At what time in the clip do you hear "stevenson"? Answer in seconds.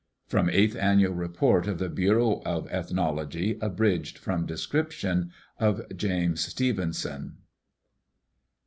6.43-7.35